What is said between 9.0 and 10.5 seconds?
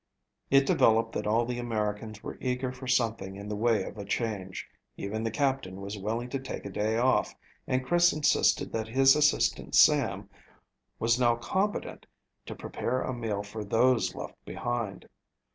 assistant Sam